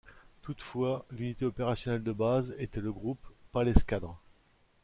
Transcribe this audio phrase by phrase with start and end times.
[0.41, 4.17] Toutefois, l’unité opérationnelle de base était le groupe pas l’escadre.